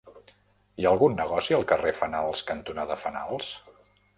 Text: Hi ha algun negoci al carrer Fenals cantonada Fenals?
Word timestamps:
Hi 0.83 0.87
ha 0.87 0.93
algun 0.95 1.17
negoci 1.19 1.57
al 1.57 1.67
carrer 1.73 1.93
Fenals 1.99 2.43
cantonada 2.51 2.99
Fenals? 3.03 3.53